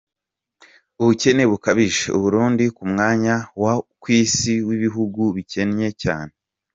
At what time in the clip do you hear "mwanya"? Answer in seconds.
2.91-3.35